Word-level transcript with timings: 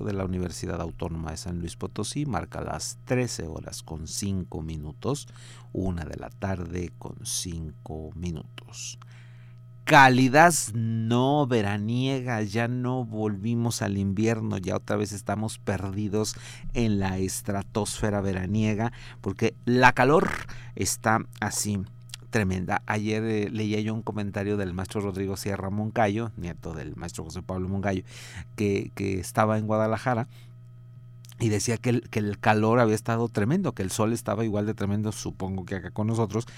De 0.00 0.12
la 0.12 0.24
Universidad 0.24 0.80
Autónoma 0.80 1.30
de 1.30 1.36
San 1.36 1.60
Luis 1.60 1.76
Potosí 1.76 2.26
marca 2.26 2.60
las 2.60 2.98
13 3.04 3.46
horas 3.46 3.82
con 3.82 4.06
5 4.06 4.62
minutos, 4.62 5.28
una 5.72 6.04
de 6.04 6.16
la 6.16 6.30
tarde 6.30 6.92
con 6.98 7.16
5 7.22 8.12
minutos. 8.14 8.98
Cálidas 9.84 10.72
no 10.74 11.46
veraniega, 11.46 12.40
ya 12.42 12.68
no 12.68 13.04
volvimos 13.04 13.82
al 13.82 13.98
invierno, 13.98 14.56
ya 14.56 14.76
otra 14.76 14.96
vez 14.96 15.12
estamos 15.12 15.58
perdidos 15.58 16.36
en 16.72 16.98
la 16.98 17.18
estratosfera 17.18 18.22
veraniega, 18.22 18.92
porque 19.20 19.54
la 19.66 19.92
calor 19.92 20.30
está 20.74 21.18
así 21.40 21.84
tremenda. 22.34 22.82
Ayer 22.86 23.22
eh, 23.22 23.48
leía 23.48 23.78
yo 23.78 23.94
un 23.94 24.02
comentario 24.02 24.56
del 24.56 24.74
maestro 24.74 25.00
Rodrigo 25.00 25.36
Sierra 25.36 25.70
Moncayo, 25.70 26.32
nieto 26.36 26.74
del 26.74 26.96
maestro 26.96 27.22
José 27.22 27.42
Pablo 27.42 27.68
Moncayo, 27.68 28.02
que, 28.56 28.90
estaba 28.96 29.56
en 29.56 29.68
Guadalajara 29.68 30.26
y 31.38 31.48
decía 31.48 31.76
que 31.76 31.90
el, 31.90 32.08
que 32.10 32.18
el, 32.18 32.40
calor 32.40 32.80
había 32.80 32.96
estado 32.96 33.28
tremendo, 33.28 33.70
que 33.70 33.84
el 33.84 33.92
sol 33.92 34.12
estaba 34.12 34.44
igual 34.44 34.66
de 34.66 34.74
tremendo, 34.74 35.12
supongo 35.12 35.64
que 35.64 35.76
acá 35.76 35.92
con 35.92 36.08
nosotros, 36.08 36.48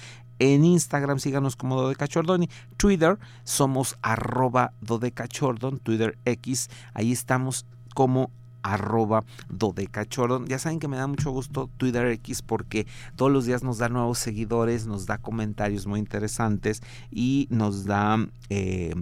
en 0.41 0.65
Instagram 0.65 1.19
síganos 1.19 1.55
como 1.55 1.79
Dodecachordoni. 1.79 2.49
Twitter 2.75 3.19
somos 3.43 3.99
arroba 4.01 4.73
Dodecachordon. 4.81 5.77
Twitter 5.77 6.17
X, 6.25 6.67
ahí 6.95 7.11
estamos 7.11 7.67
como 7.93 8.31
arroba 8.63 9.23
dodecachordon. 9.49 10.47
Ya 10.47 10.59
saben 10.59 10.79
que 10.79 10.87
me 10.87 10.97
da 10.97 11.07
mucho 11.07 11.31
gusto 11.31 11.69
Twitter 11.77 12.07
X 12.07 12.41
porque 12.41 12.87
todos 13.15 13.31
los 13.31 13.45
días 13.45 13.63
nos 13.63 13.77
da 13.77 13.89
nuevos 13.89 14.19
seguidores, 14.19 14.87
nos 14.87 15.05
da 15.05 15.17
comentarios 15.17 15.87
muy 15.87 15.99
interesantes 15.99 16.81
y 17.11 17.47
nos 17.49 17.85
da... 17.85 18.17
Eh, 18.49 18.93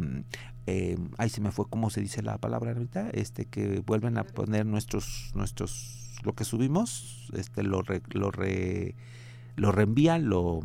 eh, 0.71 0.97
ahí 1.17 1.29
se 1.29 1.41
me 1.41 1.51
fue 1.51 1.65
cómo 1.67 1.89
se 1.89 1.99
dice 1.99 2.21
la 2.21 2.37
palabra 2.37 2.73
ahorita, 2.73 3.09
este 3.09 3.45
que 3.45 3.81
vuelven 3.87 4.19
a 4.19 4.23
poner 4.23 4.67
nuestros, 4.67 5.31
nuestros, 5.33 6.19
lo 6.23 6.33
que 6.33 6.43
subimos, 6.43 7.31
este 7.33 7.63
lo 7.63 7.81
lo 8.09 8.31
lo 9.55 9.71
reenvían, 9.71 10.29
lo 10.29 10.59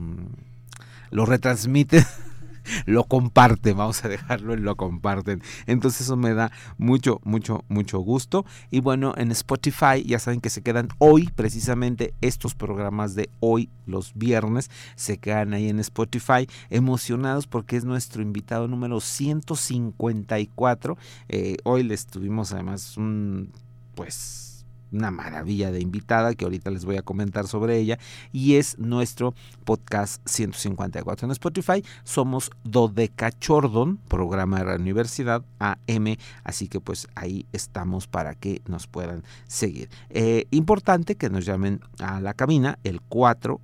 lo 1.11 1.25
retransmite, 1.25 2.05
lo 2.87 3.05
comparten, 3.05 3.77
vamos 3.77 4.05
a 4.05 4.09
dejarlo 4.09 4.55
en 4.55 4.65
lo 4.65 4.77
comparten. 4.77 5.43
Entonces 5.67 6.03
eso 6.03 6.17
me 6.17 6.35
da 6.35 6.51
mucho, 6.79 7.21
mucho, 7.25 7.65
mucho 7.69 7.99
gusto. 8.01 8.45
Y 8.71 8.81
bueno, 8.81 9.15
en 9.17 9.31
Spotify 9.33 10.03
ya 10.05 10.19
saben 10.19 10.41
que 10.41 10.51
se 10.51 10.63
quedan 10.63 10.89
hoy, 10.99 11.31
precisamente 11.35 12.15
estos 12.21 12.55
programas 12.55 13.15
de 13.15 13.31
hoy, 13.41 13.69
los 13.87 14.13
viernes, 14.15 14.71
se 14.97 15.19
quedan 15.19 15.55
ahí 15.55 15.69
en 15.69 15.81
Spotify, 15.81 16.49
emocionados 16.71 17.47
porque 17.47 17.77
es 17.77 17.85
nuestro 17.85 18.23
invitado 18.23 18.69
número 18.69 19.01
154. 19.01 20.97
Eh, 21.29 21.57
hoy 21.65 21.83
les 21.83 22.07
tuvimos 22.07 22.53
además 22.53 22.97
un, 22.97 23.53
pues 23.95 24.54
una 24.95 25.11
maravilla 25.11 25.71
de 25.71 25.81
invitada 25.81 26.35
que 26.35 26.45
ahorita 26.45 26.71
les 26.71 26.85
voy 26.85 26.97
a 26.97 27.03
comentar 27.03 27.47
sobre 27.47 27.79
ella 27.79 27.99
y 28.33 28.57
es 28.57 28.79
nuestro 28.79 29.35
podcast 29.65 30.23
154 30.27 31.27
en 31.27 31.33
Spotify. 31.33 31.85
Somos 32.05 32.51
Dodecachordon, 32.65 33.99
programa 34.09 34.61
de 34.61 34.65
la 34.65 34.77
Universidad 34.77 35.45
AM, 35.59 36.17
así 36.45 36.69
que 36.69 36.81
pues 36.81 37.09
ahí 37.15 37.47
estamos 37.53 38.07
para 38.07 38.35
que 38.35 38.63
nos 38.67 38.87
puedan 38.87 39.23
seguir. 39.47 39.89
Eh, 40.11 40.47
importante 40.51 41.17
que 41.17 41.31
nos 41.31 41.45
llamen 41.45 41.81
a 41.99 42.21
la 42.21 42.35
cabina 42.35 42.79
el 42.85 43.01
4 43.01 43.61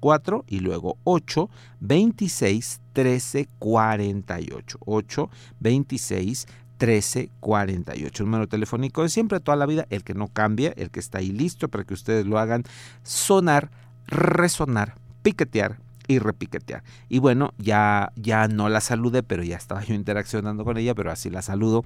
4 0.00 0.44
y 0.46 0.60
luego 0.60 0.96
8 1.04 1.50
26 1.80 2.80
13 2.92 3.48
48 3.58 4.78
8 4.84 5.30
26 5.60 6.46
1348. 6.80 8.24
Número 8.24 8.48
telefónico 8.48 9.02
de 9.02 9.08
siempre, 9.08 9.40
toda 9.40 9.56
la 9.56 9.66
vida, 9.66 9.86
el 9.90 10.02
que 10.02 10.14
no 10.14 10.28
cambia, 10.28 10.72
el 10.76 10.90
que 10.90 11.00
está 11.00 11.18
ahí 11.18 11.30
listo 11.30 11.68
para 11.68 11.84
que 11.84 11.94
ustedes 11.94 12.26
lo 12.26 12.38
hagan 12.38 12.64
sonar, 13.02 13.70
resonar, 14.06 14.94
piquetear 15.22 15.78
y 16.08 16.18
repiquetear. 16.18 16.82
Y 17.08 17.18
bueno, 17.18 17.52
ya, 17.58 18.12
ya 18.16 18.48
no 18.48 18.68
la 18.68 18.80
saludé, 18.80 19.22
pero 19.22 19.42
ya 19.42 19.56
estaba 19.56 19.84
yo 19.84 19.94
interaccionando 19.94 20.64
con 20.64 20.76
ella, 20.76 20.94
pero 20.94 21.10
así 21.12 21.30
la 21.30 21.42
saludo 21.42 21.84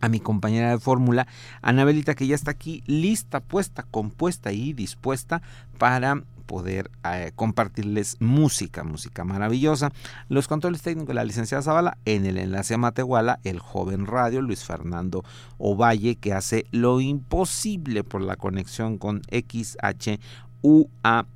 a 0.00 0.08
mi 0.08 0.20
compañera 0.20 0.70
de 0.70 0.78
fórmula, 0.78 1.26
Anabelita, 1.62 2.14
que 2.14 2.26
ya 2.26 2.34
está 2.34 2.50
aquí 2.50 2.82
lista, 2.86 3.40
puesta, 3.40 3.82
compuesta 3.82 4.52
y 4.52 4.72
dispuesta 4.72 5.42
para 5.78 6.22
poder 6.46 6.90
eh, 7.04 7.32
compartirles 7.34 8.16
música, 8.20 8.84
música 8.84 9.24
maravillosa. 9.24 9.92
Los 10.28 10.48
controles 10.48 10.82
técnicos 10.82 11.08
de 11.08 11.14
la 11.14 11.24
licenciada 11.24 11.62
Zavala, 11.62 11.98
en 12.04 12.24
el 12.26 12.38
enlace 12.38 12.74
a 12.74 12.78
Matehuala, 12.78 13.40
el 13.44 13.58
joven 13.58 14.06
radio 14.06 14.40
Luis 14.40 14.64
Fernando 14.64 15.24
Ovalle, 15.58 16.16
que 16.16 16.32
hace 16.32 16.66
lo 16.70 17.00
imposible 17.00 18.04
por 18.04 18.22
la 18.22 18.36
conexión 18.36 18.98
con 18.98 19.22
XH 19.30 20.18
UASMFM 20.66 21.28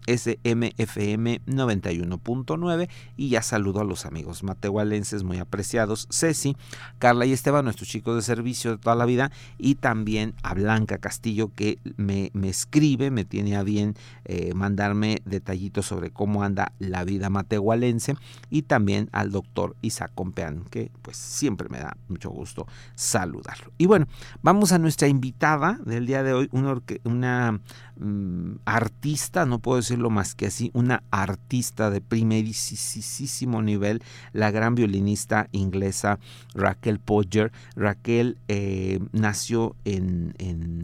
91.9 1.46 2.88
y 3.16 3.28
ya 3.28 3.42
saludo 3.42 3.80
a 3.80 3.84
los 3.84 4.04
amigos 4.04 4.42
matehualenses 4.42 5.22
muy 5.22 5.38
apreciados, 5.38 6.08
Ceci, 6.10 6.56
Carla 6.98 7.26
y 7.26 7.32
Esteban, 7.32 7.64
nuestros 7.64 7.88
chicos 7.88 8.16
de 8.16 8.22
servicio 8.22 8.72
de 8.72 8.78
toda 8.78 8.96
la 8.96 9.04
vida 9.04 9.30
y 9.56 9.76
también 9.76 10.34
a 10.42 10.54
Blanca 10.54 10.98
Castillo 10.98 11.52
que 11.54 11.78
me, 11.96 12.32
escribe, 12.42 13.12
me 13.12 13.24
tiene 13.24 13.56
a 13.56 13.62
bien 13.62 13.94
eh, 14.24 14.52
mandarme 14.54 15.22
detallitos 15.24 15.86
sobre 15.86 16.10
cómo 16.10 16.42
anda 16.42 16.72
la 16.80 17.04
vida 17.04 17.30
matehualense 17.30 18.16
y 18.50 18.62
también 18.62 19.08
al 19.12 19.30
doctor 19.30 19.76
Isaac 19.80 20.10
Compeán 20.12 20.64
que 20.70 20.90
pues 21.02 21.16
siempre 21.16 21.68
me 21.68 21.78
da 21.78 21.96
mucho 22.08 22.30
gusto 22.30 22.66
saludarlo. 22.96 23.70
Y 23.78 23.86
bueno, 23.86 24.08
vamos 24.42 24.72
a 24.72 24.78
nuestra 24.78 25.06
invitada 25.06 25.78
del 25.84 26.06
día 26.06 26.24
de 26.24 26.32
hoy, 26.32 26.48
una, 26.50 26.82
una 27.04 27.60
mm, 27.96 28.56
artista 28.64 29.19
no 29.46 29.58
puedo 29.58 29.76
decirlo 29.76 30.10
más 30.10 30.34
que 30.34 30.46
así, 30.46 30.70
una 30.74 31.02
artista 31.10 31.90
de 31.90 32.00
primerísimo 32.00 33.62
nivel, 33.62 34.02
la 34.32 34.50
gran 34.50 34.74
violinista 34.74 35.48
inglesa 35.52 36.18
Raquel 36.54 36.98
Podger. 36.98 37.52
Raquel 37.76 38.38
eh, 38.48 39.00
nació 39.12 39.76
en, 39.84 40.34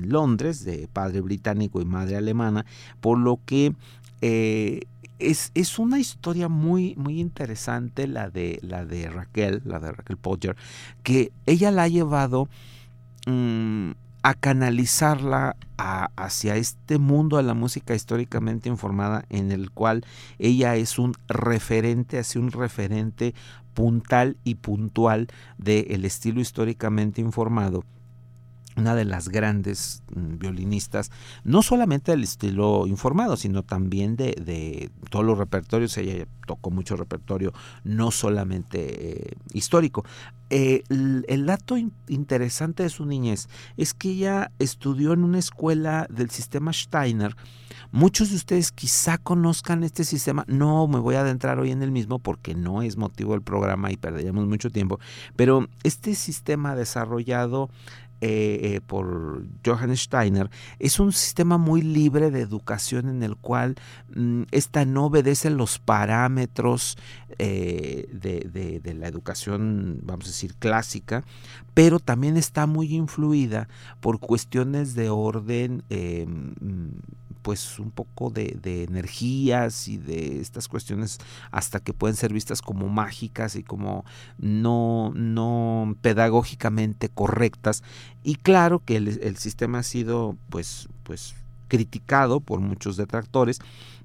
Londres, 0.09 0.65
de 0.65 0.89
padre 0.93 1.21
británico 1.21 1.81
y 1.81 1.85
madre 1.85 2.17
alemana, 2.17 2.65
por 3.01 3.19
lo 3.19 3.41
que 3.45 3.75
eh, 4.21 4.83
es, 5.19 5.51
es, 5.55 5.79
una 5.79 5.99
historia 5.99 6.49
muy, 6.49 6.95
muy 6.97 7.21
interesante 7.21 8.07
la 8.07 8.31
de, 8.31 8.59
la 8.63 8.85
de 8.85 9.09
Raquel, 9.11 9.63
la 9.65 9.81
de 9.81 9.93
Raquel 9.93 10.17
Podger, 10.17 10.57
que 11.03 11.33
ella 11.47 11.71
la 11.71 11.85
ha 11.85 11.89
llevado 11.89 12.49
mm, 13.27 13.93
a 14.27 14.35
canalizarla 14.35 15.55
hacia 15.77 16.57
este 16.57 16.99
mundo 16.99 17.37
de 17.37 17.45
la 17.45 17.55
música 17.55 17.95
históricamente 17.95 18.69
informada 18.69 19.25
en 19.31 19.53
el 19.53 19.71
cual 19.71 20.05
ella 20.41 20.75
es 20.75 20.99
un 20.99 21.15
referente, 21.29 22.19
hacia 22.19 22.41
un 22.41 22.51
referente 22.51 23.37
puntal 23.73 24.37
y 24.43 24.57
puntual 24.57 25.29
del 25.59 26.05
estilo 26.05 26.41
históricamente 26.41 27.21
informado 27.21 27.85
una 28.77 28.95
de 28.95 29.05
las 29.05 29.29
grandes 29.29 30.03
mm, 30.15 30.39
violinistas, 30.39 31.11
no 31.45 31.63
solamente 31.63 32.13
del 32.13 32.23
estilo 32.23 32.87
informado, 32.87 33.37
sino 33.37 33.63
también 33.63 34.17
de, 34.17 34.91
todos 35.11 35.25
los 35.25 35.39
repertorios. 35.39 35.97
Ella 35.97 36.27
tocó 36.47 36.71
mucho 36.71 36.97
repertorio, 36.97 37.53
no 37.85 38.11
solamente 38.11 39.31
eh, 39.31 39.37
histórico. 39.53 40.05
Eh, 40.49 40.85
el, 40.89 41.47
dato 41.47 41.77
interesante 42.07 42.85
de 42.85 42.89
su 42.89 43.05
niñez 43.05 43.49
es 43.77 43.95
que 43.95 44.11
ella 44.11 44.53
estudió 44.61 45.13
en 45.13 45.25
una 45.25 45.39
escuela 45.39 46.07
del 46.09 46.31
sistema 46.31 46.73
Steiner. 46.73 47.35
Muchos 47.91 48.31
de 48.31 48.37
ustedes 48.37 48.73
quizá 48.73 49.19
conozcan 49.19 49.83
este 49.83 50.05
sistema. 50.05 50.45
No 50.49 50.87
me 50.87 50.99
voy 50.99 51.15
a 51.15 51.21
adentrar 51.21 51.59
hoy 51.59 51.71
en 51.71 51.83
el 51.83 51.91
mismo 51.91 52.19
porque 52.19 52.55
no 52.55 52.83
es 52.83 52.97
motivo 52.97 53.33
del 53.33 53.43
programa 53.43 53.91
y 53.91 53.97
perderíamos 53.97 54.47
mucho 54.47 54.71
tiempo. 54.71 55.01
Pero 55.35 55.69
este 55.83 56.15
sistema 56.15 56.75
desarrollado 56.75 57.71
eh, 58.21 58.59
eh, 58.63 58.81
por 58.87 59.45
Johann 59.65 59.95
Steiner, 59.97 60.49
es 60.79 60.99
un 60.99 61.13
sistema 61.13 61.59
muy 61.59 61.83
libre 61.83 62.31
de 62.31 62.41
educación 62.41 63.09
en 63.09 63.23
el 63.23 63.37
cual 63.37 63.77
mm, 64.15 64.45
esta 64.53 64.85
no 64.85 65.07
obedece 65.07 65.51
los 65.51 65.79
parámetros 65.79 66.97
eh, 67.39 68.09
de, 68.13 68.95
la 68.95 69.09
educación, 69.09 70.01
vamos 70.03 70.27
a 70.27 70.29
decir, 70.29 70.55
clásica, 70.55 71.25
pero 71.75 71.99
también 72.01 72.39
está 72.39 72.67
muy 72.67 72.95
influida 72.95 73.69
por 74.01 74.19
cuestiones 74.19 74.95
de 74.95 75.11
orden 75.11 75.83
mm, 75.91 77.26
pues 77.47 77.79
un 77.79 77.93
poco 77.93 78.31
de, 78.31 78.59
energías 78.65 79.87
y 79.87 79.99
de 79.99 80.41
estas 80.41 80.67
cuestiones 80.67 81.19
hasta 81.53 81.79
que 81.79 81.93
pueden 81.93 82.17
ser 82.17 82.33
vistas 82.33 82.61
como 82.61 82.89
mágicas 82.89 83.55
y 83.55 83.63
como 83.63 84.05
no, 84.37 85.13
no 85.15 85.95
pedagógicamente 86.01 87.09
correctas. 87.09 87.85
Y 88.25 88.35
claro 88.35 88.83
que 88.85 88.97
el, 88.97 89.37
sistema 89.37 89.79
ha 89.79 89.83
sido 89.85 90.37
pues, 90.51 90.89
pues 91.05 91.37
criticado 91.69 92.41
por 92.41 92.59
muchos 92.59 92.97
detractores, 92.97 93.61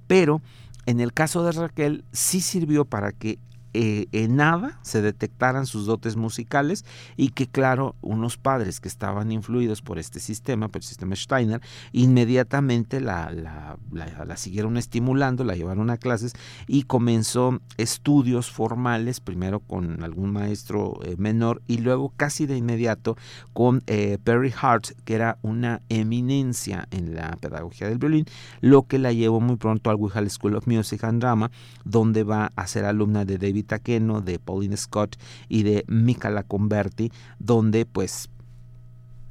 pero 0.06 0.44
en 0.86 1.00
el 1.00 1.12
caso 1.12 1.44
de 1.44 1.54
Raquel 1.54 2.04
sí 2.12 2.42
sirvió 2.42 2.86
para 2.86 3.12
que 3.12 3.40
eh, 3.74 4.08
en 4.12 4.36
nada 4.36 4.80
se 4.82 5.02
detectaran 5.02 5.66
sus 5.66 5.86
dotes 5.86 6.16
musicales 6.16 6.84
y 7.16 7.30
que 7.30 7.48
claro, 7.48 7.96
unos 8.02 8.38
padres 8.38 8.80
que 8.80 8.88
estaban 8.88 9.32
influidos 9.32 9.82
por 9.82 9.98
este 9.98 10.20
sistema, 10.20 10.68
por 10.68 10.82
el 10.82 10.84
sistema 10.84 11.16
Steiner, 11.16 11.62
inmediatamente 11.92 13.00
la, 13.00 13.32
la, 13.32 14.38
siguieron 14.38 14.78
estimulando, 14.78 15.44
la 15.44 15.56
llevaron 15.56 15.90
a 15.90 15.98
clases 15.98 16.34
y 16.68 16.84
comenzó 16.84 17.60
estudios 17.78 18.52
formales, 18.52 19.20
primero 19.20 19.60
con 19.60 20.04
algún 20.04 20.32
maestro 20.34 21.00
eh, 21.04 21.16
menor 21.18 21.62
y 21.68 21.78
luego 21.78 22.14
casi 22.18 22.46
de 22.46 22.58
inmediato 22.58 23.18
con 23.54 23.84
eh, 23.88 24.18
Perry 24.24 24.54
Hart, 24.60 24.88
que 25.06 25.16
era 25.16 25.38
una 25.42 25.82
eminencia 25.90 26.88
en 26.92 27.16
la 27.16 27.38
pedagogía 27.40 27.88
del 27.88 28.00
violín, 28.00 28.26
lo 28.60 28.84
que 28.84 29.00
la 29.00 29.14
llevó 29.14 29.40
muy 29.40 29.56
pronto 29.56 29.90
al 29.90 29.98
Wihal 29.98 30.30
School 30.30 30.56
of 30.56 30.68
Music 30.68 31.04
and 31.04 31.22
Drama, 31.22 31.52
donde 31.86 32.24
va 32.24 32.52
a 32.56 32.68
ser 32.68 32.86
alumna 32.86 33.26
de 33.26 33.38
David 33.38 33.61
Takeno, 33.64 34.22
de 34.22 34.40
Pauline 34.40 34.78
Scott 34.78 35.18
y 35.50 35.64
de 35.64 35.84
Mika 35.88 36.44
Converti, 36.44 37.12
donde 37.40 37.86
pues 37.86 38.30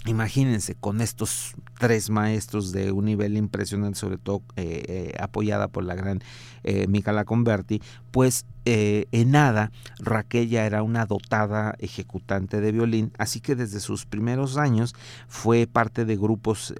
Imagínense 0.06 0.76
con 0.76 1.02
estos 1.02 1.54
tres 1.78 2.08
maestros 2.08 2.72
de 2.72 2.90
un 2.90 3.04
nivel 3.04 3.36
impresionante, 3.36 3.98
sobre 3.98 4.16
todo 4.16 4.40
eh, 4.56 4.82
eh, 4.88 5.14
apoyada 5.20 5.68
por 5.68 5.84
la 5.84 5.94
gran 5.94 6.22
eh, 6.64 6.86
Mika 6.88 7.24
Converti, 7.26 7.82
pues 8.10 8.46
en 8.64 9.32
nada 9.32 9.72
Raquel 9.98 10.48
ya 10.48 10.64
era 10.64 10.84
una 10.84 11.04
dotada 11.04 11.74
ejecutante 11.80 12.60
de 12.60 12.70
violín, 12.70 13.10
así 13.18 13.40
que 13.40 13.56
desde 13.56 13.80
sus 13.80 14.06
primeros 14.06 14.58
años 14.58 14.94
fue 15.26 15.66
parte 15.66 16.04
de 16.04 16.16
grupos 16.16 16.72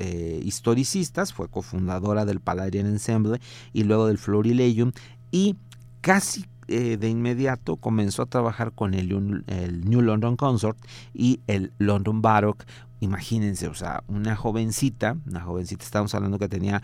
historicistas, 0.45 1.33
fue 1.33 1.49
cofundadora 1.49 2.25
del 2.27 2.39
Palladian 2.39 2.87
Ensemble 2.87 3.41
y 3.73 3.85
luego 3.85 4.07
del 4.07 4.19
Florilegium 4.19 4.93
y 5.33 5.57
casi 6.01 6.45
eh, 6.71 6.97
de 6.97 7.09
inmediato 7.09 7.75
comenzó 7.75 8.23
a 8.23 8.27
trabajar 8.27 8.71
con 8.71 8.95
el, 8.95 9.09
New 9.09 10.03
London 10.03 10.37
Consort 10.37 10.79
y 11.13 11.41
el 11.49 11.73
London 11.79 12.23
Baroque. 12.23 12.65
Imagínense, 13.01 13.67
o 13.67 13.75
sea, 13.75 14.05
una 14.07 14.37
jovencita, 14.37 15.17
una 15.27 15.41
jovencita, 15.41 15.85
estamos 15.85 16.15
hablando 16.15 16.39
que 16.39 16.49
tenía 16.49 16.81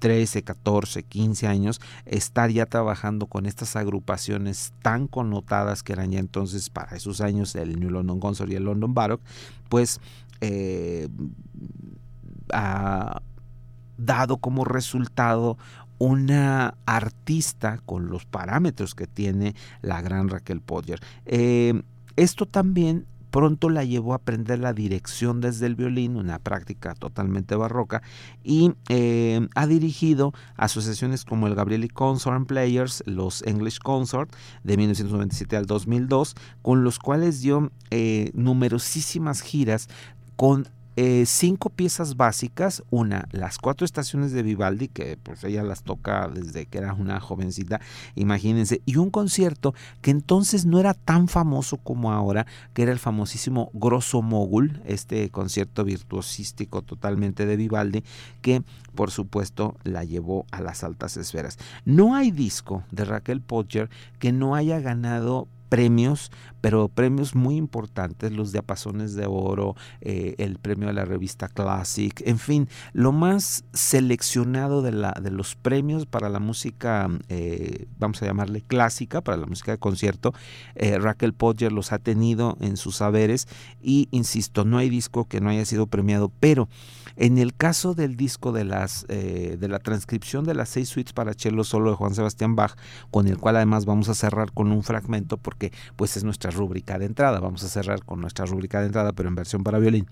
13, 0.00 0.42
14, 0.42 1.04
15 1.04 1.46
años, 1.46 1.80
estar 2.06 2.50
ya 2.50 2.66
trabajando 2.66 3.26
con 3.26 3.46
estas 3.46 3.76
agrupaciones 3.76 4.72
tan 4.82 5.06
connotadas 5.06 5.84
que 5.84 5.92
eran 5.92 6.10
ya 6.10 6.18
entonces 6.18 6.68
para 6.68 6.96
esos 6.96 7.20
años 7.20 7.54
el 7.54 7.78
New 7.78 7.90
London 7.90 8.18
Consort 8.18 8.50
y 8.50 8.56
el 8.56 8.64
London 8.64 8.94
Baroque, 8.94 9.22
pues 9.68 10.00
eh, 10.40 11.08
ha 12.52 13.22
dado 13.96 14.38
como 14.38 14.64
resultado 14.64 15.56
una 16.04 16.74
artista 16.84 17.80
con 17.86 18.10
los 18.10 18.26
parámetros 18.26 18.94
que 18.94 19.06
tiene 19.06 19.54
la 19.80 20.02
gran 20.02 20.28
Raquel 20.28 20.60
Podger. 20.60 21.00
Eh, 21.24 21.82
esto 22.16 22.44
también 22.44 23.06
pronto 23.30 23.70
la 23.70 23.84
llevó 23.84 24.12
a 24.12 24.16
aprender 24.16 24.58
la 24.58 24.74
dirección 24.74 25.40
desde 25.40 25.64
el 25.64 25.76
violín, 25.76 26.16
una 26.16 26.38
práctica 26.38 26.94
totalmente 26.94 27.56
barroca, 27.56 28.02
y 28.44 28.74
eh, 28.90 29.48
ha 29.54 29.66
dirigido 29.66 30.34
asociaciones 30.56 31.24
como 31.24 31.46
el 31.46 31.54
Gabrieli 31.54 31.88
Consort 31.88 32.46
Players, 32.46 33.02
los 33.06 33.42
English 33.42 33.78
Consort 33.78 34.30
de 34.62 34.76
1997 34.76 35.56
al 35.56 35.64
2002, 35.64 36.34
con 36.60 36.84
los 36.84 36.98
cuales 36.98 37.40
dio 37.40 37.72
eh, 37.90 38.30
numerosísimas 38.34 39.40
giras 39.40 39.88
con 40.36 40.68
eh, 40.96 41.24
cinco 41.26 41.70
piezas 41.70 42.16
básicas, 42.16 42.82
una, 42.90 43.28
las 43.32 43.58
cuatro 43.58 43.84
estaciones 43.84 44.32
de 44.32 44.42
Vivaldi, 44.42 44.88
que 44.88 45.18
pues 45.22 45.42
ella 45.44 45.62
las 45.62 45.82
toca 45.82 46.28
desde 46.28 46.66
que 46.66 46.78
era 46.78 46.94
una 46.94 47.20
jovencita, 47.20 47.80
imagínense, 48.14 48.80
y 48.86 48.96
un 48.96 49.10
concierto 49.10 49.74
que 50.02 50.10
entonces 50.10 50.66
no 50.66 50.78
era 50.78 50.94
tan 50.94 51.28
famoso 51.28 51.76
como 51.78 52.12
ahora, 52.12 52.46
que 52.72 52.82
era 52.82 52.92
el 52.92 52.98
famosísimo 52.98 53.70
Grosso 53.72 54.22
Mogul, 54.22 54.80
este 54.84 55.30
concierto 55.30 55.84
virtuosístico 55.84 56.82
totalmente 56.82 57.46
de 57.46 57.56
Vivaldi, 57.56 58.04
que 58.40 58.62
por 58.94 59.10
supuesto 59.10 59.76
la 59.82 60.04
llevó 60.04 60.46
a 60.50 60.60
las 60.60 60.84
altas 60.84 61.16
esferas. 61.16 61.58
No 61.84 62.14
hay 62.14 62.30
disco 62.30 62.84
de 62.90 63.04
Raquel 63.04 63.40
Podger 63.40 63.90
que 64.18 64.32
no 64.32 64.54
haya 64.54 64.80
ganado 64.80 65.48
premios, 65.74 66.30
pero 66.60 66.86
premios 66.88 67.34
muy 67.34 67.56
importantes, 67.56 68.30
los 68.30 68.52
diapasones 68.52 69.16
de 69.16 69.26
oro, 69.26 69.74
eh, 70.00 70.36
el 70.38 70.58
premio 70.58 70.88
a 70.88 70.92
la 70.92 71.04
revista 71.04 71.48
Classic, 71.48 72.22
en 72.24 72.38
fin, 72.38 72.68
lo 72.92 73.10
más 73.10 73.64
seleccionado 73.72 74.80
de, 74.80 74.92
la, 74.92 75.16
de 75.20 75.32
los 75.32 75.56
premios 75.56 76.06
para 76.06 76.28
la 76.28 76.38
música, 76.38 77.10
eh, 77.28 77.88
vamos 77.98 78.22
a 78.22 78.26
llamarle 78.26 78.62
clásica, 78.62 79.20
para 79.20 79.36
la 79.36 79.46
música 79.46 79.72
de 79.72 79.78
concierto, 79.78 80.32
eh, 80.76 80.96
Raquel 81.00 81.34
Podger 81.34 81.72
los 81.72 81.90
ha 81.90 81.98
tenido 81.98 82.56
en 82.60 82.76
sus 82.76 82.94
saberes 82.94 83.48
y, 83.82 84.06
insisto, 84.12 84.64
no 84.64 84.78
hay 84.78 84.88
disco 84.88 85.24
que 85.24 85.40
no 85.40 85.50
haya 85.50 85.64
sido 85.64 85.88
premiado, 85.88 86.30
pero 86.38 86.68
en 87.16 87.38
el 87.38 87.54
caso 87.54 87.94
del 87.94 88.16
disco 88.16 88.52
de, 88.52 88.64
las, 88.64 89.06
de 89.06 89.68
la 89.68 89.78
transcripción 89.78 90.44
de 90.44 90.54
las 90.54 90.68
seis 90.68 90.88
suites 90.88 91.12
para 91.12 91.32
cello 91.34 91.64
solo 91.64 91.90
de 91.90 91.96
Juan 91.96 92.14
Sebastián 92.14 92.56
Bach, 92.56 92.76
con 93.10 93.28
el 93.28 93.38
cual 93.38 93.56
además 93.56 93.84
vamos 93.84 94.08
a 94.08 94.14
cerrar 94.14 94.52
con 94.52 94.72
un 94.72 94.82
fragmento, 94.82 95.36
porque 95.36 95.72
pues 95.96 96.16
es 96.16 96.24
nuestra 96.24 96.50
rúbrica 96.50 96.98
de 96.98 97.06
entrada. 97.06 97.40
Vamos 97.40 97.62
a 97.64 97.68
cerrar 97.68 98.04
con 98.04 98.20
nuestra 98.20 98.46
rúbrica 98.46 98.80
de 98.80 98.86
entrada, 98.86 99.12
pero 99.12 99.28
en 99.28 99.34
versión 99.34 99.62
para 99.62 99.78
violín. 99.78 100.06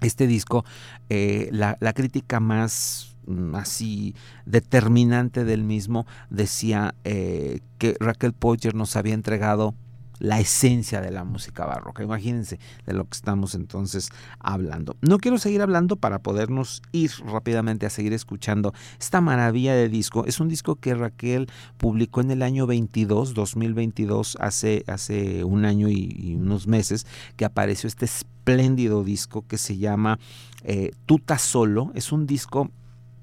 Este 0.00 0.26
disco, 0.26 0.64
eh, 1.10 1.50
la, 1.52 1.92
crítica 1.92 2.40
más 2.40 3.16
mm, 3.26 3.54
así 3.54 4.14
determinante 4.46 5.44
del 5.44 5.62
mismo 5.62 6.06
decía 6.30 6.94
eh, 7.04 7.60
que 7.78 7.96
Raquel 8.00 8.32
Pocher 8.32 8.74
nos 8.74 8.96
había 8.96 9.12
entregado 9.12 9.74
la 10.20 10.38
esencia 10.38 11.00
de 11.00 11.10
la 11.10 11.24
música 11.24 11.66
barroca. 11.66 12.04
Imagínense 12.04 12.60
de 12.86 12.92
lo 12.92 13.04
que 13.04 13.16
estamos 13.16 13.54
entonces 13.54 14.10
hablando. 14.38 14.96
No 15.00 15.18
quiero 15.18 15.38
seguir 15.38 15.62
hablando 15.62 15.96
para 15.96 16.20
podernos 16.20 16.82
ir 16.92 17.10
rápidamente 17.24 17.86
a 17.86 17.90
seguir 17.90 18.12
escuchando 18.12 18.72
esta 19.00 19.20
maravilla 19.20 19.74
de 19.74 19.88
disco. 19.88 20.24
Es 20.26 20.38
un 20.38 20.48
disco 20.48 20.76
que 20.76 20.94
Raquel 20.94 21.48
publicó 21.78 22.20
en 22.20 22.30
el 22.30 22.42
año 22.42 22.66
22, 22.66 23.34
2022, 23.34 24.36
hace, 24.40 24.84
hace 24.86 25.42
un 25.42 25.64
año 25.64 25.88
y, 25.88 26.36
unos 26.38 26.66
meses, 26.66 27.06
que 27.36 27.44
apareció 27.44 27.88
este 27.88 28.04
espléndido 28.04 29.02
disco 29.02 29.44
que 29.48 29.58
se 29.58 29.78
llama 29.78 30.18
eh, 30.62 30.92
Tuta 31.06 31.38
Solo. 31.38 31.90
Es 31.94 32.12
un 32.12 32.26
disco 32.26 32.70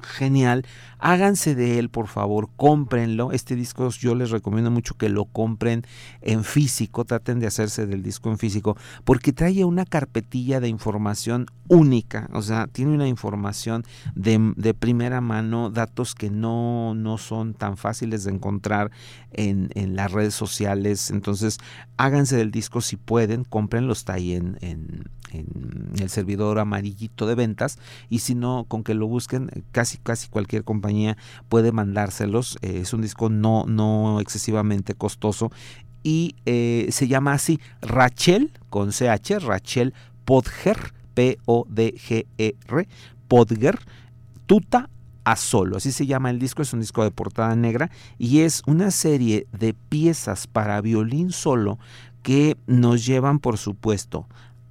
genial. 0.01 0.65
Háganse 0.99 1.53
de 1.53 1.77
él, 1.77 1.89
por 1.89 2.07
favor, 2.07 2.49
cómprenlo. 2.55 3.31
Este 3.31 3.55
disco 3.55 3.89
yo 3.89 4.15
les 4.15 4.31
recomiendo 4.31 4.71
mucho 4.71 4.95
que 4.95 5.09
lo 5.09 5.25
compren 5.25 5.85
en 6.21 6.43
físico, 6.43 7.05
traten 7.05 7.39
de 7.39 7.47
hacerse 7.47 7.85
del 7.85 8.01
disco 8.01 8.31
en 8.31 8.37
físico, 8.37 8.77
porque 9.03 9.31
trae 9.31 9.63
una 9.63 9.85
carpetilla 9.85 10.59
de 10.59 10.69
información 10.69 11.45
única, 11.67 12.29
o 12.33 12.41
sea, 12.41 12.67
tiene 12.67 12.93
una 12.93 13.07
información 13.07 13.83
de, 14.15 14.73
primera 14.73 15.21
mano, 15.21 15.69
datos 15.69 16.15
que 16.15 16.29
no, 16.29 16.95
no, 16.95 17.17
son 17.17 17.53
tan 17.53 17.77
fáciles 17.77 18.23
de 18.23 18.31
encontrar 18.31 18.91
en, 19.31 19.67
las 19.95 20.11
redes 20.11 20.33
sociales. 20.33 21.11
Entonces, 21.11 21.57
háganse 21.97 22.37
del 22.37 22.51
disco 22.51 22.81
si 22.81 22.95
pueden, 22.95 23.43
cómprenlo, 23.43 23.93
está 23.93 24.13
ahí 24.13 24.33
en, 24.33 24.57
en 24.61 25.05
el 25.99 26.09
servidor 26.09 26.59
amarillito 26.59 27.27
de 27.27 27.35
ventas 27.35 27.79
y 28.09 28.19
si 28.19 28.35
no 28.35 28.65
con 28.67 28.83
que 28.83 28.93
lo 28.93 29.07
busquen 29.07 29.49
casi 29.71 29.86
casi 30.03 30.27
cualquier 30.27 30.63
compañía 30.63 31.17
puede 31.47 31.71
mandárselos 31.71 32.57
eh, 32.61 32.79
es 32.81 32.93
un 32.93 33.01
disco 33.01 33.29
no 33.29 33.65
no 33.67 34.19
excesivamente 34.19 34.93
costoso 34.93 35.51
y 36.03 36.35
eh, 36.45 36.87
se 36.91 37.07
llama 37.07 37.33
así 37.33 37.59
Rachel 37.81 38.51
con 38.69 38.91
CH 38.91 39.39
Rachel 39.39 39.93
Podger 40.25 40.97
P-O-D-G-E-R, 41.17 42.87
Podger, 43.27 43.79
Tuta 44.45 44.89
a 45.23 45.35
solo, 45.35 45.77
así 45.77 45.91
se 45.91 46.05
llama 46.05 46.29
el 46.29 46.37
disco, 46.37 46.61
es 46.61 46.73
un 46.73 46.79
disco 46.79 47.03
de 47.03 47.09
portada 47.09 47.55
negra 47.55 47.89
y 48.19 48.41
es 48.41 48.61
una 48.67 48.91
serie 48.91 49.47
de 49.51 49.73
piezas 49.73 50.45
para 50.45 50.79
violín 50.79 51.31
solo 51.31 51.79
que 52.21 52.55
nos 52.67 53.03
llevan, 53.03 53.39
por 53.39 53.57
supuesto, 53.57 54.27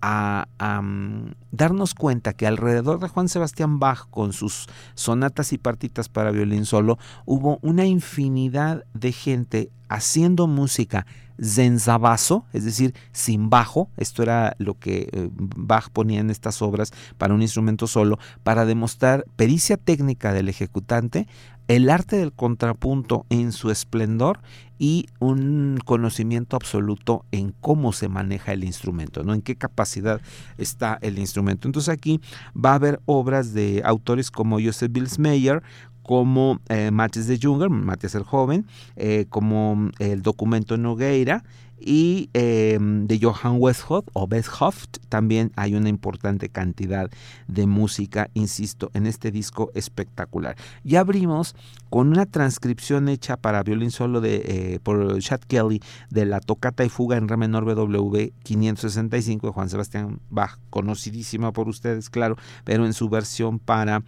a, 0.09 0.83
mm, 0.83 1.33
darnos 1.51 1.95
cuenta 1.95 2.33
que 2.33 2.47
alrededor 2.47 3.01
de 3.01 3.09
Juan 3.09 3.29
Sebastián 3.29 3.81
Bach, 3.81 4.07
con 4.11 4.33
sus 4.33 4.69
sonatas 4.95 5.53
y 5.53 5.59
partitas 5.59 6.09
para 6.09 6.31
violín 6.31 6.65
solo, 6.65 6.99
hubo 7.25 7.59
una 7.63 7.87
infinidad 7.87 8.85
de 8.95 9.11
gente 9.11 9.71
haciendo 9.89 10.47
música 10.47 11.07
zenzabazo, 11.43 12.47
es 12.53 12.65
decir, 12.65 12.95
sin 13.13 13.51
bajo, 13.51 13.91
esto 13.97 14.23
era 14.23 14.55
lo 14.59 14.79
que 14.79 15.09
eh, 15.13 15.29
Bach 15.33 15.91
ponía 15.91 16.21
en 16.21 16.31
estas 16.31 16.63
obras 16.63 16.93
para 17.19 17.35
un 17.35 17.43
instrumento 17.43 17.87
solo, 17.87 18.19
para 18.43 18.65
demostrar 18.65 19.25
pericia 19.37 19.77
técnica 19.77 20.33
del 20.33 20.49
ejecutante, 20.49 21.27
el 21.69 21.91
arte 21.91 22.17
del 22.17 22.33
contrapunto 22.33 23.27
en 23.31 23.53
su 23.53 23.71
esplendor 23.71 24.41
y 24.79 25.07
un 25.19 25.79
conocimiento 25.85 26.57
absoluto 26.57 27.25
en 27.33 27.55
cómo 27.61 27.93
se 27.93 28.09
maneja 28.09 28.53
el 28.53 28.65
instrumento, 28.65 29.25
¿no? 29.25 29.35
En 29.35 29.43
qué 29.43 29.57
capacidad 29.57 30.21
está 30.59 30.99
el 31.01 31.19
instrumento. 31.19 31.67
Entonces 31.67 31.89
aquí 31.89 32.21
va 32.55 32.73
a 32.73 32.75
haber 32.75 33.01
obras 33.07 33.55
de 33.55 33.83
autores 33.85 34.31
como 34.31 34.61
Joseph 34.61 34.93
Bilsmeyer, 34.93 35.63
como 36.03 36.61
eh, 36.69 36.91
de 36.93 37.39
Junger, 37.43 37.69
Matías 37.69 38.15
el 38.15 38.23
Joven, 38.23 38.67
eh, 38.95 39.27
como 39.29 39.91
el 39.99 40.23
documento 40.23 40.77
Nogueira 40.77 41.43
y 41.79 42.31
em, 42.33 43.07
de 43.07 43.19
Johann 43.21 43.57
Westhoff 43.59 44.07
o 44.13 44.25
Westhoff 44.25 44.87
también 45.09 45.53
hay 45.57 45.75
una 45.75 45.89
importante 45.89 46.49
cantidad 46.49 47.11
de 47.49 47.67
música, 47.67 48.31
insisto, 48.35 48.91
en 48.95 49.07
este 49.07 49.31
disco 49.31 49.71
espectacular. 49.75 50.57
Y 50.85 50.97
abrimos 50.97 51.55
con 51.91 52.09
una 52.09 52.27
transcripción 52.27 53.09
hecha 53.09 53.37
para 53.37 53.63
violín 53.63 53.91
solo 53.91 54.21
de, 54.21 54.43
eh, 54.45 54.81
por 54.83 55.19
Chad 55.21 55.41
Kelly 55.41 55.81
de 56.11 56.27
la 56.27 56.41
tocata 56.41 56.85
y 56.85 56.89
fuga 56.89 57.17
en 57.17 57.29
re 57.29 57.37
menor 57.37 57.65
BW 57.65 58.33
565 58.43 59.47
de 59.47 59.53
Juan 59.53 59.69
Sebastián 59.69 60.21
Bach, 60.31 60.59
conocidísima 60.71 61.53
por 61.53 61.69
ustedes, 61.69 62.11
claro, 62.11 62.37
pero 62.65 62.87
en 62.87 62.93
su 62.93 63.09
versión 63.09 63.59
para 63.59 64.03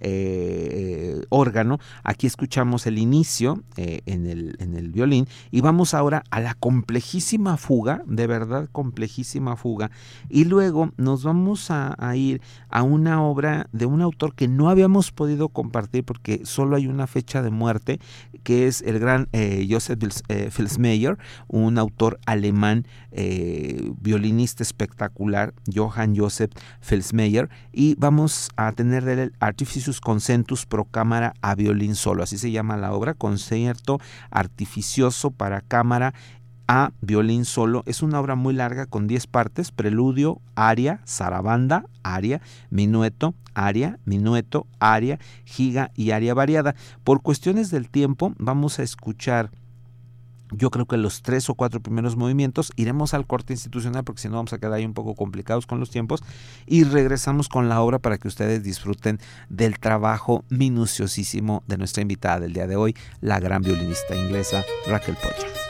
eh, 0.00 1.22
órgano. 1.28 1.78
Aquí 2.02 2.26
escuchamos 2.26 2.86
el 2.86 2.98
inicio 2.98 3.62
eh, 3.76 4.00
en, 4.06 4.26
el, 4.26 4.56
en, 4.58 4.74
el, 4.74 4.90
violín 4.90 5.26
y 5.50 5.60
vamos 5.60 5.94
ahora 5.94 6.24
a 6.30 6.40
la 6.40 6.54
complejísima 6.54 7.56
fuga, 7.56 8.02
de 8.06 8.26
verdad 8.26 8.68
complejísima 8.72 9.56
fuga. 9.56 9.90
Y 10.28 10.44
luego 10.44 10.90
nos 10.96 11.24
vamos 11.24 11.70
a, 11.70 11.94
ir 12.16 12.40
a 12.70 12.82
una 12.82 13.22
obra 13.22 13.68
de 13.72 13.86
un 13.86 14.02
autor 14.02 14.34
que 14.34 14.48
no 14.48 14.68
habíamos 14.68 15.12
podido 15.12 15.48
compartir 15.48 16.04
porque 16.04 16.42
solo 16.44 16.76
hay 16.76 16.86
una 16.86 17.06
fecha 17.06 17.42
de 17.42 17.50
muerte, 17.50 18.00
que 18.42 18.66
es 18.66 18.82
el 18.82 18.98
gran 18.98 19.28
eh, 19.32 19.66
Joseph 19.70 20.02
Felsmeyer, 20.50 21.18
un 21.48 21.78
autor 21.78 22.18
alemán, 22.26 22.86
violinista 24.00 24.62
espectacular, 24.62 25.54
Johann 25.72 26.16
Joseph 26.16 26.52
Felsmeyer. 26.80 27.48
Y 27.72 27.94
vamos 27.96 28.50
a 28.56 28.72
tener 28.72 29.08
el 29.08 29.32
Artificial 29.40 29.83
Concentus 30.00 30.66
pro 30.66 30.84
cámara 30.84 31.34
a 31.42 31.54
violín 31.54 31.94
solo, 31.94 32.22
así 32.22 32.38
se 32.38 32.50
llama 32.50 32.76
la 32.76 32.92
obra, 32.92 33.14
concierto 33.14 34.00
artificioso 34.30 35.30
para 35.30 35.60
cámara 35.60 36.14
a 36.66 36.92
violín 37.00 37.44
solo. 37.44 37.82
Es 37.86 38.02
una 38.02 38.20
obra 38.20 38.34
muy 38.34 38.54
larga 38.54 38.86
con 38.86 39.06
10 39.06 39.26
partes, 39.26 39.70
preludio, 39.70 40.40
aria, 40.54 41.00
zarabanda, 41.06 41.84
aria, 42.02 42.40
minueto, 42.70 43.34
aria, 43.54 43.98
minueto, 44.04 44.66
aria, 44.80 45.18
giga 45.44 45.90
y 45.94 46.10
aria 46.10 46.34
variada. 46.34 46.74
Por 47.04 47.22
cuestiones 47.22 47.70
del 47.70 47.88
tiempo 47.88 48.34
vamos 48.38 48.78
a 48.78 48.82
escuchar 48.82 49.50
yo 50.56 50.70
creo 50.70 50.86
que 50.86 50.96
los 50.96 51.22
tres 51.22 51.48
o 51.50 51.54
cuatro 51.54 51.80
primeros 51.80 52.16
movimientos 52.16 52.72
iremos 52.76 53.14
al 53.14 53.26
corte 53.26 53.52
institucional 53.52 54.04
porque 54.04 54.22
si 54.22 54.28
no 54.28 54.36
vamos 54.36 54.52
a 54.52 54.58
quedar 54.58 54.74
ahí 54.74 54.84
un 54.84 54.94
poco 54.94 55.14
complicados 55.14 55.66
con 55.66 55.80
los 55.80 55.90
tiempos 55.90 56.22
y 56.66 56.84
regresamos 56.84 57.48
con 57.48 57.68
la 57.68 57.80
obra 57.80 57.98
para 57.98 58.18
que 58.18 58.28
ustedes 58.28 58.62
disfruten 58.62 59.18
del 59.48 59.78
trabajo 59.78 60.44
minuciosísimo 60.48 61.62
de 61.66 61.78
nuestra 61.78 62.02
invitada 62.02 62.40
del 62.40 62.52
día 62.52 62.66
de 62.66 62.76
hoy, 62.76 62.96
la 63.20 63.40
gran 63.40 63.62
violinista 63.62 64.14
inglesa 64.14 64.64
Raquel 64.86 65.16
Pocha. 65.16 65.63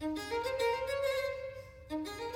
Thank 0.00 0.18
you. 1.90 2.29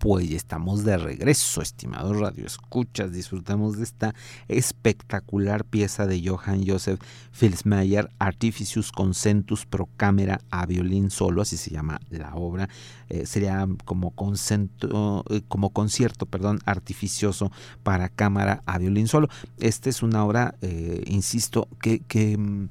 Pues 0.00 0.30
estamos 0.30 0.82
de 0.82 0.96
regreso, 0.96 1.60
estimados 1.60 2.18
radioescuchas. 2.18 3.12
Disfrutamos 3.12 3.76
de 3.76 3.84
esta 3.84 4.14
espectacular 4.48 5.66
pieza 5.66 6.06
de 6.06 6.26
Johann 6.26 6.66
Joseph 6.66 6.98
Filsmeyer, 7.32 8.08
Artificius 8.18 8.92
Concentus 8.92 9.66
Pro 9.66 9.90
Camera 9.98 10.40
a 10.50 10.64
violín 10.64 11.10
solo, 11.10 11.42
así 11.42 11.58
se 11.58 11.70
llama 11.70 12.00
la 12.08 12.34
obra. 12.34 12.70
Eh, 13.10 13.26
sería 13.26 13.68
como, 13.84 14.14
eh, 14.14 15.42
como 15.48 15.70
concierto 15.70 16.24
perdón, 16.24 16.60
artificioso 16.64 17.52
para 17.82 18.08
cámara 18.08 18.62
a 18.64 18.78
violín 18.78 19.06
solo. 19.06 19.28
Esta 19.58 19.90
es 19.90 20.02
una 20.02 20.24
obra, 20.24 20.54
eh, 20.62 21.04
insisto, 21.08 21.68
que, 21.82 22.00
que 22.00 22.38
mm, 22.38 22.68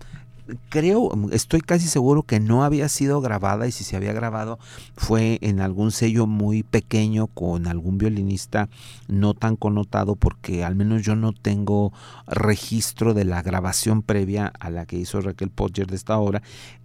creo, 0.69 1.11
estoy 1.31 1.61
casi 1.61 1.87
seguro 1.87 2.23
que 2.23 2.39
no 2.39 2.63
había 2.63 2.89
sido 2.89 3.21
grabada 3.21 3.67
y 3.67 3.71
si 3.71 3.83
se 3.83 3.95
había 3.95 4.13
grabado 4.13 4.59
fue 4.95 5.39
en 5.41 5.59
algún 5.59 5.91
sello 5.91 6.27
muy 6.27 6.63
pequeño 6.63 7.27
con 7.27 7.67
algún 7.67 7.97
violinista 7.97 8.69
no 9.07 9.33
tan 9.33 9.55
connotado 9.55 10.15
porque 10.15 10.63
al 10.63 10.75
menos 10.75 11.03
yo 11.03 11.15
no 11.15 11.33
tengo 11.33 11.93
registro 12.27 13.13
de 13.13 13.25
la 13.25 13.41
grabación 13.41 14.01
previa 14.01 14.51
a 14.59 14.69
la 14.69 14.85
que 14.85 14.97
hizo 14.97 15.21
Raquel 15.21 15.49
Podger 15.49 15.87
de 15.87 15.95
esta 15.95 16.17
obra. 16.17 16.41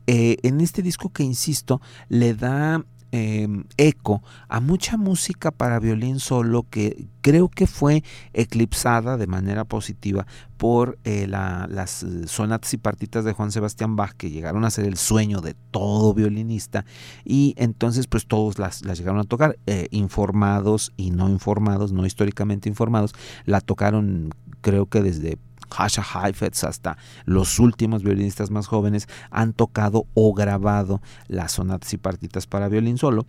Eh, 0.07 0.37
en 0.43 0.61
este 0.61 0.83
disco 0.83 1.11
que 1.11 1.23
insisto 1.23 1.81
le 2.09 2.35
da 2.35 2.85
Em, 3.17 3.63
eco 3.77 4.25
a 4.49 4.59
mucha 4.59 4.97
música 4.97 5.53
para 5.53 5.79
violín 5.79 6.19
solo 6.19 6.67
que 6.69 7.07
creo 7.21 7.49
que 7.49 7.69
fue 7.69 8.03
eclipsada 8.33 9.17
de 9.17 9.29
manera 9.29 9.65
positiva 9.65 10.27
por 10.57 10.99
eh, 11.05 11.29
las 11.29 12.03
eh, 12.03 12.27
sonatas 12.27 12.75
y 12.75 12.77
partitas 12.77 13.25
de 13.25 13.33
Juan 13.33 13.53
Sebastián 13.53 13.95
Bach 13.95 14.15
que 14.17 14.31
llegaron 14.31 14.65
a 14.65 14.71
ser 14.71 14.87
el 14.87 14.97
sueño 14.97 15.41
de 15.43 15.55
todo 15.71 16.13
violinista 16.13 16.87
y 17.25 17.55
entonces 17.57 18.09
pues 18.09 18.27
todos 18.27 18.59
las, 18.59 18.83
llegaron 18.83 19.21
a 19.21 19.25
tocar 19.25 19.61
eh, 19.67 19.87
informados 19.93 20.93
y 20.97 21.13
no 21.13 21.29
informados 21.29 21.93
no 21.93 22.07
históricamente 22.07 22.69
informados 22.69 23.15
la 23.45 23.61
tocaron 23.61 24.31
creo 24.61 24.87
que 24.87 25.03
desde 25.03 25.39
Hasha 25.77 26.03
Heifetz 26.03 26.65
hasta 26.65 26.97
los 27.25 27.59
últimos 27.59 28.03
violinistas 28.03 28.51
más 28.51 28.67
jóvenes 28.67 29.09
han 29.31 29.53
tocado 29.53 30.07
o 30.15 30.33
grabado 30.35 31.01
las 31.29 31.53
sonatas 31.53 31.93
y 31.93 31.99
partitas 31.99 32.47
para 32.47 32.69
violín 32.69 32.99
solo 32.99 33.27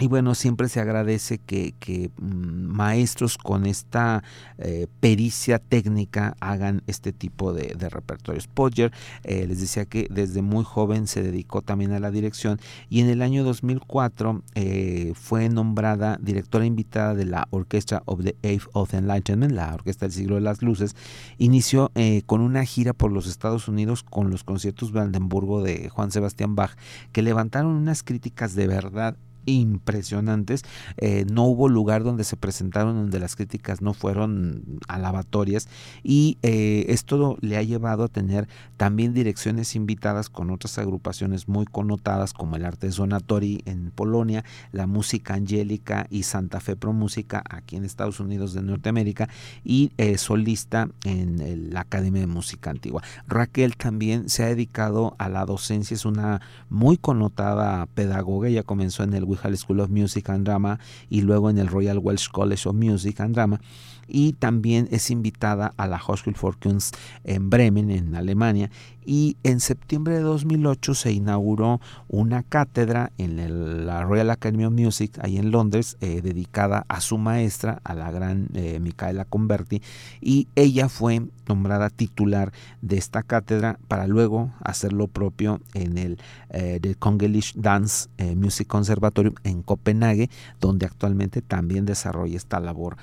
y 0.00 0.06
bueno, 0.06 0.36
siempre 0.36 0.68
se 0.68 0.80
agradece 0.80 1.38
que, 1.38 2.10
mm, 2.20 2.68
maestros 2.68 3.36
con 3.36 3.66
esta 3.66 4.22
eh, 4.58 4.86
pericia 5.00 5.58
técnica 5.58 6.36
hagan 6.40 6.82
este 6.86 7.12
tipo 7.12 7.52
de, 7.52 7.74
repertorios. 7.88 8.46
Podger 8.46 8.92
eh, 9.24 9.46
les 9.48 9.60
decía 9.60 9.86
que 9.86 10.06
desde 10.10 10.42
muy 10.42 10.62
joven 10.64 11.06
se 11.06 11.22
dedicó 11.22 11.62
también 11.62 11.92
a 11.92 12.00
la 12.00 12.10
dirección 12.10 12.60
y 12.88 13.00
en 13.00 13.08
el 13.08 13.22
año 13.22 13.42
2004 13.44 14.42
eh, 14.54 15.12
fue 15.14 15.48
nombrada 15.48 16.18
directora 16.20 16.66
invitada 16.66 17.14
de 17.14 17.24
la 17.24 17.48
Orchestra 17.50 18.02
of 18.04 18.22
the 18.22 18.36
Age 18.44 18.66
of 18.72 18.94
Enlightenment, 18.94 19.52
la 19.52 19.74
Orquesta 19.74 20.06
del 20.06 20.12
Siglo 20.12 20.36
de 20.36 20.42
las 20.42 20.62
Luces. 20.62 20.94
Inició 21.38 21.90
con 22.26 22.40
una 22.40 22.64
gira 22.64 22.92
por 22.92 23.10
los 23.10 23.26
Estados 23.26 23.68
Unidos 23.68 24.02
con 24.02 24.30
los 24.30 24.44
conciertos 24.44 24.92
Brandenburgo 24.92 25.62
de 25.62 25.88
Juan 25.88 26.10
Sebastián 26.10 26.54
Bach, 26.54 26.76
que 27.12 27.22
levantaron 27.22 27.72
unas 27.72 28.02
críticas 28.02 28.54
de 28.54 28.66
verdad 28.66 29.16
impresionantes. 29.52 30.64
Eh, 30.96 31.24
no 31.30 31.44
hubo 31.44 31.68
lugar 31.68 32.04
donde 32.04 32.24
se 32.24 32.36
presentaron 32.36 32.96
donde 32.96 33.20
las 33.20 33.36
críticas 33.36 33.82
no 33.82 33.94
fueron 33.94 34.80
alabatorias 34.88 35.68
y 36.02 36.38
eh, 36.42 36.86
esto 36.88 37.36
le 37.40 37.56
ha 37.56 37.62
llevado 37.62 38.04
a 38.04 38.08
tener 38.08 38.48
también 38.76 39.14
direcciones 39.14 39.74
invitadas 39.74 40.28
con 40.28 40.50
otras 40.50 40.78
agrupaciones 40.78 41.48
muy 41.48 41.64
connotadas 41.66 42.32
como 42.32 42.56
el 42.56 42.64
Arte 42.64 42.90
Sonatori 42.92 43.62
en 43.64 43.90
Polonia, 43.90 44.44
la 44.72 44.86
Música 44.86 45.34
Angélica 45.34 46.06
y 46.10 46.22
Santa 46.24 46.60
Fe 46.60 46.76
Pro 46.76 46.92
Música 46.92 47.42
aquí 47.48 47.76
en 47.76 47.84
Estados 47.84 48.20
Unidos 48.20 48.52
de 48.52 48.62
Norteamérica 48.62 49.28
y 49.64 49.92
eh, 49.98 50.18
solista 50.18 50.88
en 51.04 51.72
la 51.72 51.80
Academia 51.80 52.20
de 52.20 52.26
Música 52.26 52.70
Antigua. 52.70 53.02
Raquel 53.26 53.76
también 53.76 54.28
se 54.28 54.44
ha 54.44 54.46
dedicado 54.46 55.14
a 55.18 55.28
la 55.28 55.44
docencia, 55.44 55.94
es 55.94 56.04
una 56.04 56.40
muy 56.68 56.96
connotada 56.96 57.86
pedagoga, 57.86 58.48
ella 58.48 58.62
comenzó 58.62 59.02
en 59.02 59.14
el 59.14 59.24
School 59.56 59.80
of 59.80 59.90
Music 59.90 60.28
and 60.30 60.44
Drama 60.44 60.78
y 61.08 61.22
luego 61.22 61.50
en 61.50 61.58
el 61.58 61.68
Royal 61.68 61.98
Welsh 61.98 62.28
College 62.28 62.68
of 62.68 62.74
Music 62.74 63.20
and 63.20 63.34
Drama 63.34 63.60
y 64.08 64.32
también 64.32 64.88
es 64.90 65.10
invitada 65.10 65.74
a 65.76 65.86
la 65.86 66.00
Hochschule 66.04 66.36
for 66.36 66.58
Kunst 66.58 66.96
en 67.24 67.50
Bremen, 67.50 67.90
en 67.90 68.14
Alemania, 68.14 68.70
y 69.04 69.36
en 69.42 69.60
septiembre 69.60 70.16
de 70.16 70.20
2008 70.20 70.94
se 70.94 71.12
inauguró 71.12 71.80
una 72.08 72.42
cátedra 72.42 73.10
en 73.16 73.86
la 73.86 74.02
Royal 74.04 74.30
Academy 74.30 74.66
of 74.66 74.72
Music, 74.74 75.18
ahí 75.22 75.38
en 75.38 75.50
Londres, 75.50 75.96
eh, 76.00 76.20
dedicada 76.20 76.84
a 76.88 77.00
su 77.00 77.16
maestra, 77.16 77.80
a 77.84 77.94
la 77.94 78.10
gran 78.10 78.48
eh, 78.54 78.80
Micaela 78.80 79.24
Converti, 79.24 79.82
y 80.20 80.48
ella 80.56 80.88
fue 80.88 81.22
nombrada 81.48 81.90
titular 81.90 82.52
de 82.82 82.98
esta 82.98 83.22
cátedra 83.22 83.78
para 83.88 84.06
luego 84.06 84.52
hacer 84.60 84.92
lo 84.92 85.08
propio 85.08 85.60
en 85.74 85.98
el 85.98 86.18
eh, 86.50 86.94
Congelish 86.98 87.54
Dance 87.54 88.08
eh, 88.18 88.36
Music 88.36 88.68
Conservatorium 88.68 89.34
en 89.44 89.62
Copenhague, 89.62 90.30
donde 90.60 90.86
actualmente 90.86 91.42
también 91.42 91.86
desarrolla 91.86 92.36
esta 92.36 92.60
labor 92.60 92.96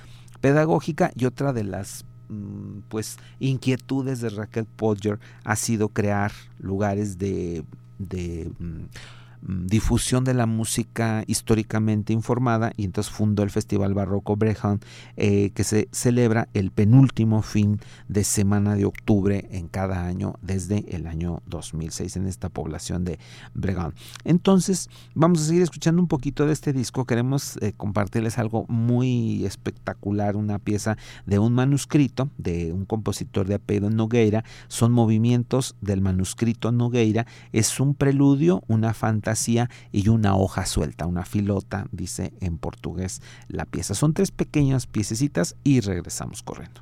pedagógica 0.45 1.11
y 1.15 1.25
otra 1.25 1.53
de 1.53 1.63
las 1.63 2.05
mm, 2.29 2.81
pues 2.87 3.17
inquietudes 3.39 4.21
de 4.21 4.29
Raquel 4.29 4.65
Podger 4.65 5.17
ha 5.43 5.55
sido 5.55 5.89
crear 5.89 6.31
lugares 6.59 7.17
de, 7.17 7.65
de 7.97 8.51
mm, 8.59 8.83
difusión 9.47 10.23
de 10.23 10.33
la 10.33 10.47
música 10.47 11.23
históricamente 11.27 12.13
informada 12.13 12.71
y 12.77 12.85
entonces 12.85 13.13
fundó 13.13 13.43
el 13.43 13.51
Festival 13.51 13.93
Barroco 13.93 14.35
Brehan 14.35 14.79
eh, 15.17 15.51
que 15.51 15.63
se 15.63 15.87
celebra 15.91 16.49
el 16.53 16.71
penúltimo 16.71 17.41
fin 17.41 17.79
de 18.07 18.23
semana 18.23 18.75
de 18.75 18.85
octubre 18.85 19.47
en 19.51 19.67
cada 19.67 20.05
año 20.05 20.35
desde 20.41 20.85
el 20.95 21.05
año 21.05 21.43
2006 21.45 22.15
en 22.15 22.27
esta 22.27 22.49
población 22.49 23.05
de 23.05 23.19
Bregan. 23.53 23.93
Entonces 24.23 24.89
vamos 25.13 25.41
a 25.41 25.45
seguir 25.45 25.61
escuchando 25.61 26.01
un 26.01 26.07
poquito 26.07 26.47
de 26.47 26.53
este 26.53 26.73
disco, 26.73 27.05
queremos 27.05 27.57
eh, 27.61 27.73
compartirles 27.75 28.39
algo 28.39 28.65
muy 28.67 29.45
espectacular, 29.45 30.37
una 30.37 30.57
pieza 30.57 30.97
de 31.25 31.37
un 31.37 31.53
manuscrito 31.53 32.29
de 32.37 32.73
un 32.73 32.85
compositor 32.85 33.47
de 33.47 33.55
apellido 33.55 33.89
Nogueira, 33.89 34.43
son 34.69 34.91
movimientos 34.91 35.75
del 35.81 36.01
manuscrito 36.01 36.71
Nogueira, 36.71 37.27
es 37.51 37.79
un 37.79 37.93
preludio, 37.93 38.63
una 38.67 38.93
fantasía 38.93 39.34
y 39.91 40.09
una 40.09 40.35
hoja 40.35 40.65
suelta, 40.65 41.05
una 41.05 41.25
filota, 41.25 41.87
dice 41.91 42.33
en 42.39 42.57
portugués 42.57 43.21
la 43.47 43.65
pieza. 43.65 43.93
Son 43.93 44.13
tres 44.13 44.31
pequeñas 44.31 44.87
piececitas 44.87 45.55
y 45.63 45.81
regresamos 45.81 46.43
corriendo. 46.43 46.81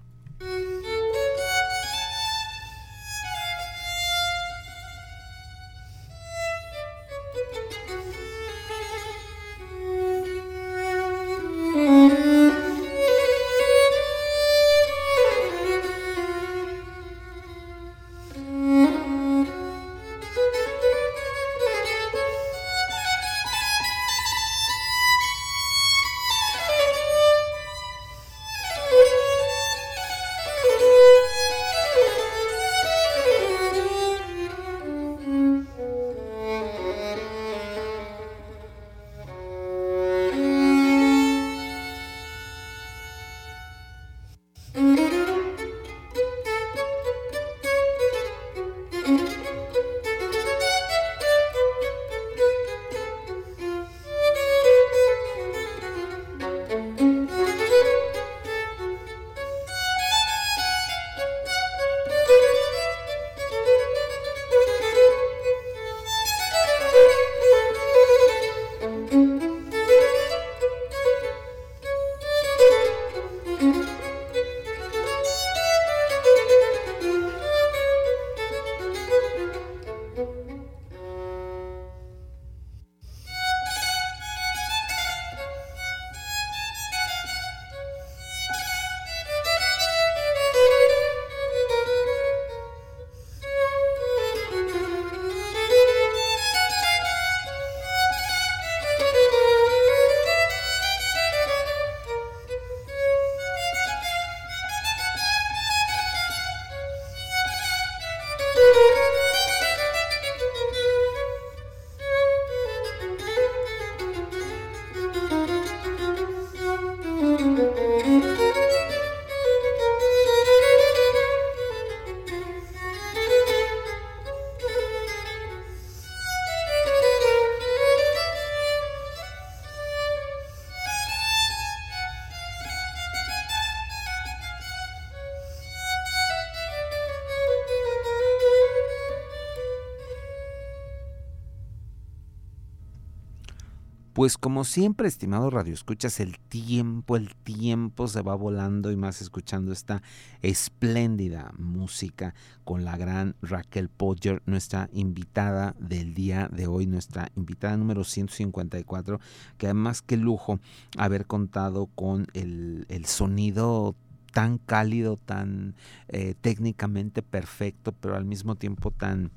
Pues 144.24 144.38
como 144.38 144.64
siempre, 144.64 145.10
estimado 145.10 145.50
Radio 145.50 145.74
Escuchas, 145.74 146.22
el 146.22 146.40
tiempo, 146.40 147.18
el 147.18 147.36
tiempo 147.36 148.08
se 148.08 148.22
va 148.22 148.36
volando 148.36 148.90
y 148.90 148.96
más 148.96 149.22
escuchando 149.22 149.74
esta 149.74 150.02
espléndida 150.42 151.52
música 151.58 152.34
con 152.64 152.86
la 152.86 152.96
gran 152.96 153.36
Raquel 153.42 153.90
Podger, 153.90 154.42
nuestra 154.46 154.90
invitada 154.94 155.76
del 155.78 156.14
día 156.14 156.48
de 156.54 156.68
hoy, 156.68 156.88
nuestra 156.88 157.34
invitada 157.36 157.76
número 157.76 158.06
154, 158.06 159.20
que 159.58 159.66
además 159.66 160.02
qué 160.02 160.16
lujo 160.16 160.62
haber 160.98 161.26
contado 161.26 161.88
con 161.88 162.28
el, 162.34 162.86
el 162.88 163.04
sonido 163.04 163.94
tan 164.32 164.58
cálido, 164.58 165.18
tan 165.18 165.76
eh, 166.08 166.34
técnicamente 166.40 167.24
perfecto, 167.24 167.92
pero 167.92 168.16
al 168.16 168.24
mismo 168.24 168.56
tiempo 168.56 168.90
tan 168.90 169.32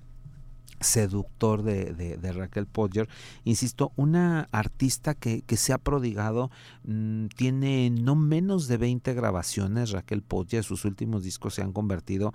seductor 0.81 1.63
de, 1.63 2.33
Raquel 2.33 2.67
Podger. 2.67 3.09
Insisto, 3.45 3.93
una 3.97 4.49
artista 4.53 5.15
que, 5.15 5.45
se 5.57 5.73
ha 5.73 5.79
prodigado, 5.79 6.51
mm, 6.85 7.27
tiene 7.29 7.91
no 7.91 8.15
menos 8.15 8.69
de 8.69 8.77
20 8.77 9.15
grabaciones. 9.15 9.91
Raquel 9.91 10.23
Podger, 10.23 10.65
sus 10.65 10.85
últimos 10.85 11.23
discos 11.23 11.55
se 11.55 11.63
han 11.63 11.73
convertido 11.73 12.35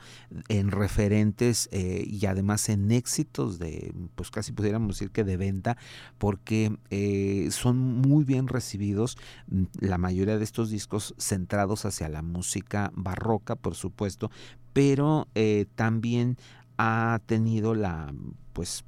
en 0.49 0.71
referentes 0.71 1.69
eh, 1.71 2.03
y 2.07 2.25
además 2.25 2.69
en 2.69 2.91
éxitos 2.91 3.59
de, 3.59 3.93
pues 4.15 4.31
casi 4.31 4.51
pudiéramos 4.51 4.95
decir 4.95 5.11
que 5.11 5.23
de 5.23 5.37
venta, 5.37 5.77
porque 6.17 6.75
eh, 6.89 7.49
son 7.51 7.77
muy 7.77 8.23
bien 8.23 8.47
recibidos. 8.47 9.17
Mm, 9.47 9.63
la 9.79 9.97
mayoría 9.97 10.37
de 10.37 10.43
estos 10.43 10.69
discos 10.69 11.13
centrados 11.17 11.85
hacia 11.85 12.09
la 12.09 12.21
música 12.21 12.91
barroca, 12.95 13.55
por 13.55 13.75
supuesto, 13.75 14.31
pero 14.73 15.27
eh, 15.35 15.65
también 15.75 16.37
ha 16.83 17.19
tenido 17.27 17.75
la 17.75 18.11
pues 18.53 18.83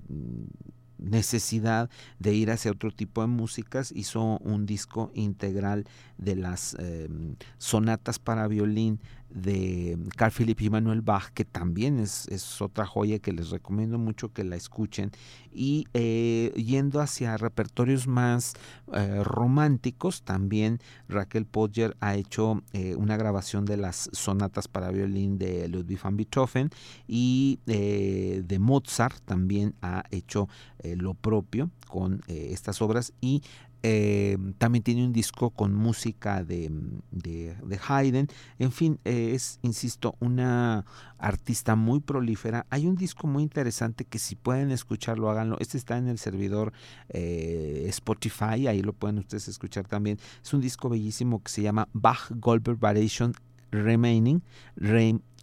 necesidad 0.97 1.91
de 2.17 2.33
ir 2.33 2.49
hacia 2.49 2.71
otro 2.71 2.89
tipo 2.89 3.21
de 3.21 3.27
músicas, 3.27 3.91
hizo 3.91 4.39
un 4.39 4.65
disco 4.65 5.11
integral 5.13 5.85
de 6.17 6.35
las 6.35 6.75
em, 6.79 7.35
sonatas 7.59 8.17
para 8.17 8.47
violín 8.47 8.99
de 9.33 9.97
Carl 10.15 10.31
Philipp 10.31 10.61
y 10.61 10.69
Manuel 10.69 11.01
Bach, 11.01 11.31
que 11.33 11.43
también 11.43 11.99
es, 11.99 12.61
otra 12.61 12.85
joya 12.85 13.19
que 13.19 13.33
les 13.33 13.49
recomiendo 13.49 13.97
mucho 13.97 14.31
que 14.31 14.43
la 14.43 14.55
escuchen. 14.55 15.11
Y 15.51 15.87
eh, 15.93 16.53
yendo 16.55 17.01
hacia 17.01 17.37
repertorios 17.37 18.07
más 18.07 18.53
eh, 18.93 19.23
románticos, 19.23 20.21
también 20.21 20.79
Raquel 21.09 21.45
Podger 21.45 21.97
ha 21.99 22.15
hecho 22.15 22.61
eh, 22.73 22.95
una 22.95 23.17
grabación 23.17 23.65
de 23.65 23.77
las 23.77 24.09
sonatas 24.13 24.67
para 24.67 24.91
violín 24.91 25.37
de 25.37 25.67
Ludwig 25.67 26.01
van 26.01 26.17
Beethoven 26.17 26.69
y 27.07 27.59
de 27.65 28.57
Mozart 28.59 29.19
también 29.25 29.75
ha 29.81 30.03
hecho 30.11 30.47
lo 30.83 31.13
propio 31.13 31.69
con 31.87 32.21
estas 32.27 32.81
obras 32.81 33.13
y 33.21 33.41
eh, 33.85 34.37
también 34.59 34.81
tiene 34.81 35.05
un 35.05 35.11
disco 35.11 35.49
con 35.49 35.75
música 35.75 36.45
de, 36.45 36.71
de, 37.11 37.79
Haydn. 37.85 38.27
En 38.57 38.71
fin, 38.71 38.97
eh, 39.03 39.31
es, 39.35 39.59
insisto, 39.61 40.15
una 40.21 40.85
artista 41.17 41.75
muy 41.75 41.99
prolífera. 41.99 42.65
Hay 42.69 42.87
un 42.87 42.95
disco 42.95 43.27
muy 43.27 43.43
interesante 43.43 44.05
que 44.05 44.19
si 44.19 44.35
pueden 44.35 44.71
escucharlo, 44.71 45.29
háganlo. 45.29 45.57
Este 45.59 45.77
está 45.77 45.97
en 45.97 46.07
el 46.07 46.17
servidor 46.17 46.71
eh, 47.09 47.83
Spotify, 47.89 48.67
ahí 48.67 48.81
lo 48.81 48.93
pueden 48.93 49.19
ustedes 49.19 49.49
escuchar 49.49 49.85
también. 49.85 50.17
Es 50.41 50.53
un 50.53 50.61
disco 50.61 50.87
bellísimo 50.87 51.43
que 51.43 51.51
se 51.51 51.61
llama 51.61 51.89
Bach 51.91 52.31
Goldberg 52.31 52.79
Variation 52.79 53.33
Remaining. 53.69 54.41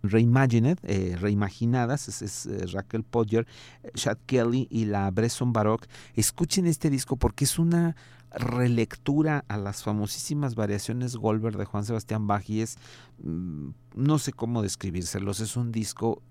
Reimagined, 0.02 0.78
reimaginadas, 1.18 2.22
es, 2.22 2.48
Raquel 2.72 3.02
Podger, 3.02 3.46
Chad 3.94 4.18
Kelly 4.26 4.66
y 4.70 4.86
la 4.86 5.10
Bresson 5.10 5.52
Baroque. 5.52 5.88
Escuchen 6.14 6.66
este 6.66 6.90
disco 6.90 7.16
porque 7.16 7.44
es 7.44 7.58
una 7.58 7.96
relectura 8.32 9.44
a 9.48 9.56
las 9.56 9.82
famosísimas 9.82 10.54
variaciones 10.54 11.16
Goldberg 11.16 11.56
de 11.56 11.64
Juan 11.64 11.84
Sebastián 11.84 12.26
Bach 12.26 12.48
y 12.48 12.60
es, 12.62 12.78
mm, 13.22 13.70
no 13.96 14.18
sé 14.18 14.32
cómo 14.32 14.62
describírselos, 14.62 15.40
es 15.40 15.56
un 15.56 15.72
disco 15.72 16.22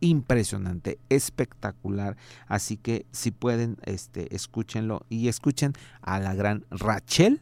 impresionante, 0.00 0.98
espectacular, 1.08 2.16
así 2.46 2.76
que 2.76 3.04
si 3.10 3.30
pueden, 3.30 3.76
este, 3.84 4.34
escúchenlo 4.34 5.04
y 5.08 5.28
escuchen 5.28 5.72
a 6.02 6.20
la 6.20 6.34
gran 6.34 6.64
Rachel 6.70 7.40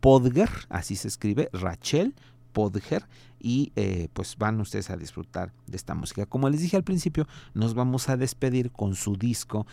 Podger, 0.00 0.50
así 0.68 0.94
se 0.94 1.08
escribe, 1.08 1.48
Rachel 1.52 2.14
Podger 2.56 3.04
y 3.38 3.70
eh, 3.76 4.08
pues 4.14 4.38
van 4.38 4.58
ustedes 4.62 4.88
a 4.88 4.96
disfrutar 4.96 5.52
de 5.66 5.76
esta 5.76 5.94
música. 5.94 6.24
Como 6.24 6.48
les 6.48 6.62
dije 6.62 6.78
al 6.78 6.84
principio, 6.84 7.28
nos 7.52 7.74
vamos 7.74 8.08
a 8.08 8.16
despedir 8.16 8.72
con 8.72 8.94
su 8.94 9.16
disco 9.16 9.66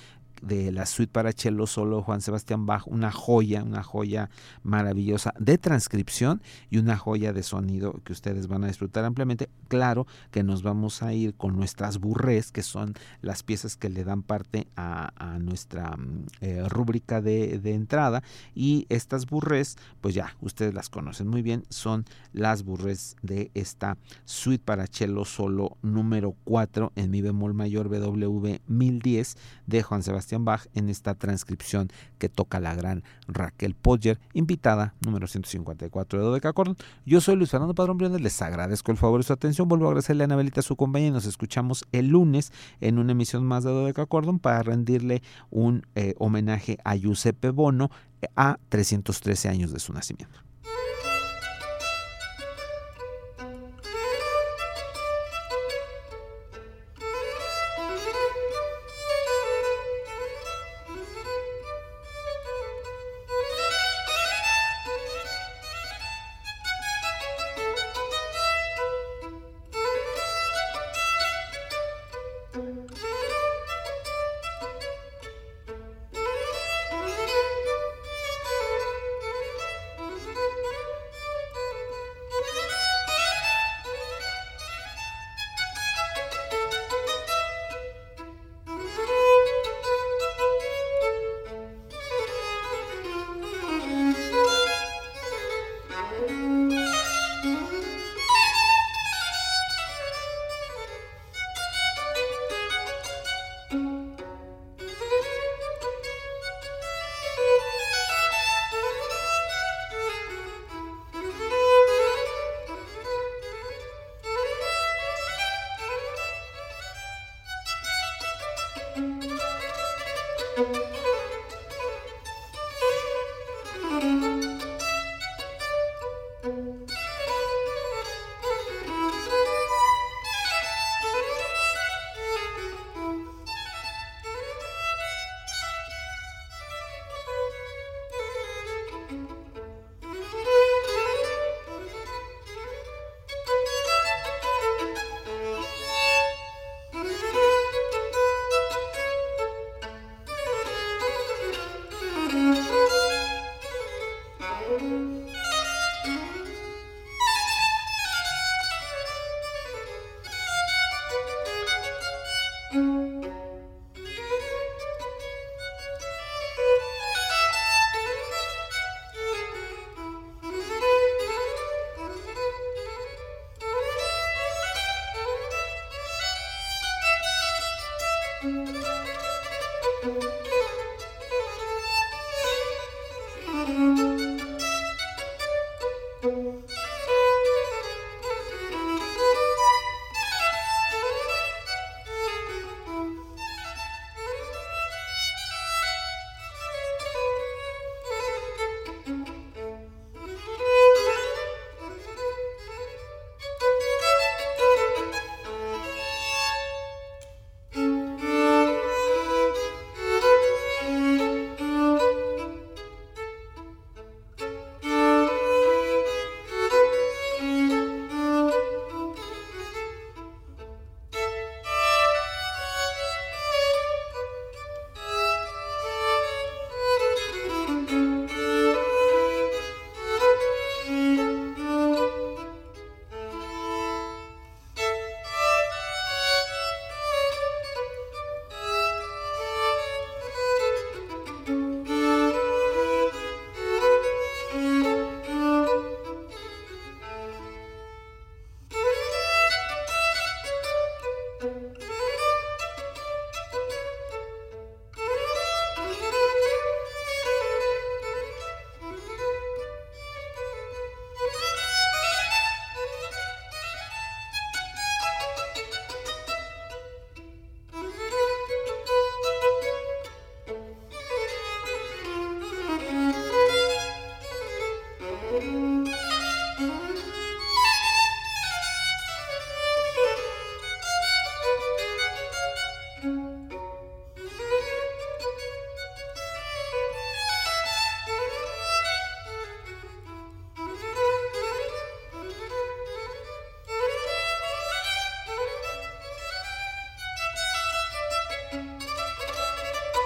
de 0.43 0.71
la 0.71 0.85
suite 0.85 1.11
para 1.11 1.31
cello 1.31 1.65
solo 1.67 2.01
Juan 2.01 2.21
Sebastián 2.21 2.65
Bach, 2.65 2.83
una 2.87 3.11
joya, 3.11 3.63
una 3.63 3.81
joya 3.81 4.29
maravillosa 4.61 5.33
de 5.39 5.57
transcripción 5.57 6.41
y 6.69 6.77
una 6.77 6.97
joya 6.97 7.33
de 7.33 7.43
sonido 7.43 8.01
que 8.03 8.13
ustedes 8.13 8.47
van 8.47 8.63
a 8.63 8.67
disfrutar 8.67 9.05
ampliamente. 9.05 9.49
Claro 9.69 10.05
que 10.31 10.43
nos 10.43 10.61
vamos 10.61 11.01
a 11.01 11.13
ir 11.13 11.33
con 11.35 11.55
nuestras 11.55 11.99
burrés, 11.99 12.51
que 12.51 12.61
son 12.61 12.93
las 13.21 13.43
piezas 13.43 13.77
que 13.77 13.89
le 13.89 14.03
dan 14.03 14.21
parte 14.21 14.67
a, 14.75 15.11
nuestra 15.39 15.95
mm, 15.95 16.25
eh, 16.41 16.69
rúbrica 16.69 17.21
de, 17.21 17.61
entrada. 17.63 18.21
Y 18.53 18.85
estas 18.89 19.25
burrés, 19.25 19.77
pues 20.01 20.13
ya, 20.13 20.35
ustedes 20.41 20.73
las 20.73 20.89
conocen 20.89 21.27
muy 21.27 21.41
bien, 21.41 21.63
son 21.69 22.05
las 22.33 22.63
burrés 22.63 23.15
de 23.21 23.49
esta 23.53 23.97
suite 24.25 24.63
para 24.63 24.87
cello 24.87 25.25
solo 25.25 25.77
número 25.81 26.35
4 26.43 26.91
en 26.95 27.11
mi 27.11 27.21
bemol 27.21 27.53
mayor 27.53 27.87
BW 27.87 28.57
1010 28.67 29.37
de 29.67 29.83
Juan 29.83 30.03
Sebastián 30.03 30.32
En 30.73 30.89
esta 30.89 31.13
transcripción 31.13 31.89
que 32.17 32.27
toca 32.27 32.59
la 32.59 32.73
gran 32.73 33.03
Raquel 33.27 33.75
Podger, 33.75 34.19
invitada 34.33 34.95
número 34.99 35.27
154 35.27 36.19
de 36.19 36.25
Dodecacordon. 36.25 36.75
Yo 37.05 37.21
soy 37.21 37.35
Luis 37.35 37.51
Fernando 37.51 37.75
Padrón 37.75 37.97
Briones, 37.97 38.19
les 38.19 38.41
agradezco 38.41 38.91
el 38.91 38.97
favor 38.97 39.19
y 39.19 39.23
su 39.23 39.33
atención. 39.33 39.67
Vuelvo 39.67 39.85
a 39.85 39.89
agradecerle 39.89 40.23
a 40.23 40.25
Anabelita 40.25 40.61
su 40.63 40.75
compañía 40.75 41.09
y 41.09 41.11
nos 41.11 41.25
escuchamos 41.25 41.85
el 41.91 42.07
lunes 42.07 42.51
en 42.81 42.97
una 42.97 43.11
emisión 43.11 43.45
más 43.45 43.63
de 43.63 43.69
Dodecacordon 43.69 44.39
para 44.39 44.63
rendirle 44.63 45.21
un 45.51 45.85
eh, 45.93 46.15
homenaje 46.17 46.77
a 46.83 46.95
Giuseppe 46.95 47.51
Bono 47.51 47.91
a 48.35 48.57
313 48.69 49.49
años 49.49 49.71
de 49.71 49.79
su 49.79 49.93
nacimiento. 49.93 50.42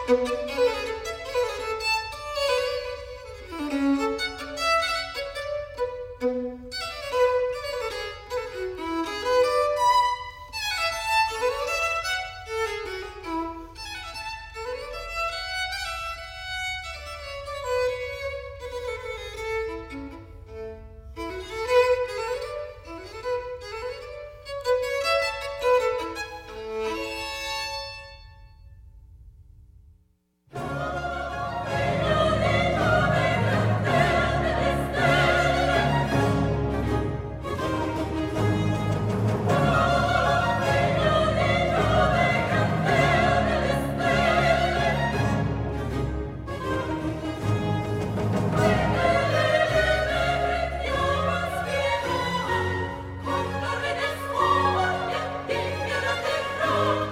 Música 0.08 0.77